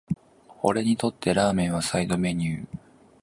[0.63, 2.65] 俺にとってラーメンはサイドメニュー